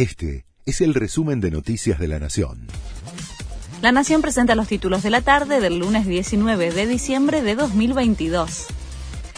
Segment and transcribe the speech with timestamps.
[0.00, 2.68] Este es el resumen de Noticias de la Nación.
[3.82, 8.68] La Nación presenta los títulos de la tarde del lunes 19 de diciembre de 2022.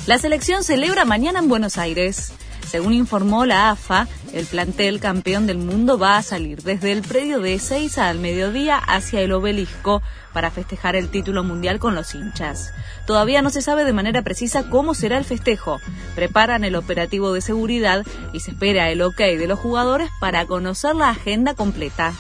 [0.06, 2.33] La selección celebra mañana en Buenos Aires.
[2.72, 7.38] Según informó la AFA, el plantel campeón del mundo va a salir desde el predio
[7.40, 10.01] de Ezeiza al mediodía hacia el obelisco
[10.33, 12.72] para festejar el título mundial con los hinchas.
[13.06, 15.81] Todavía no se sabe de manera precisa cómo será el festejo.
[16.14, 20.95] Preparan el operativo de seguridad y se espera el ok de los jugadores para conocer
[20.95, 22.14] la agenda completa.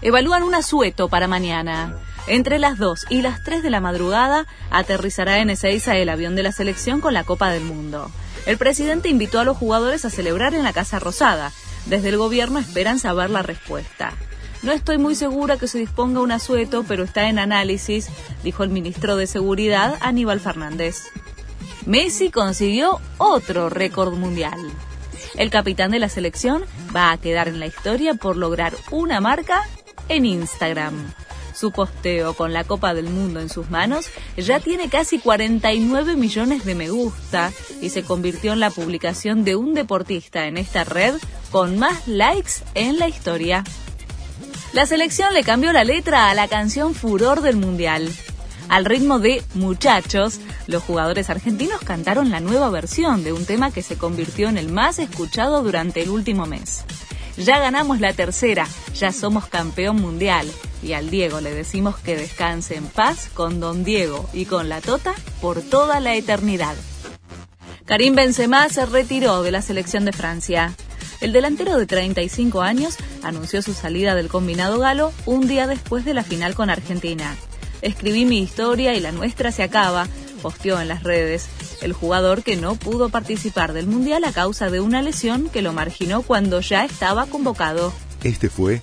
[0.00, 1.96] Evalúan un asueto para mañana.
[2.28, 6.44] Entre las 2 y las 3 de la madrugada aterrizará en Ezeiza el avión de
[6.44, 8.12] la selección con la Copa del Mundo.
[8.46, 11.52] El presidente invitó a los jugadores a celebrar en la Casa Rosada.
[11.86, 14.12] Desde el gobierno esperan saber la respuesta.
[14.62, 18.08] No estoy muy segura que se disponga un asueto, pero está en análisis,
[18.42, 21.02] dijo el ministro de Seguridad, Aníbal Fernández.
[21.86, 24.58] Messi consiguió otro récord mundial.
[25.36, 26.64] El capitán de la selección
[26.94, 29.62] va a quedar en la historia por lograr una marca
[30.08, 31.12] en Instagram.
[31.54, 36.64] Su posteo con la Copa del Mundo en sus manos ya tiene casi 49 millones
[36.64, 41.14] de me gusta y se convirtió en la publicación de un deportista en esta red
[41.50, 43.62] con más likes en la historia.
[44.72, 48.10] La selección le cambió la letra a la canción Furor del Mundial.
[48.68, 53.82] Al ritmo de Muchachos, los jugadores argentinos cantaron la nueva versión de un tema que
[53.82, 56.84] se convirtió en el más escuchado durante el último mes.
[57.36, 60.50] Ya ganamos la tercera, ya somos campeón mundial.
[60.84, 64.82] Y al Diego le decimos que descanse en paz con Don Diego y con la
[64.82, 66.74] Tota por toda la eternidad.
[67.86, 70.74] Karim Benzema se retiró de la selección de Francia.
[71.22, 76.12] El delantero de 35 años anunció su salida del combinado galo un día después de
[76.12, 77.34] la final con Argentina.
[77.80, 80.06] Escribí mi historia y la nuestra se acaba,
[80.42, 81.48] posteó en las redes
[81.80, 85.72] el jugador que no pudo participar del Mundial a causa de una lesión que lo
[85.72, 87.94] marginó cuando ya estaba convocado.
[88.22, 88.82] Este fue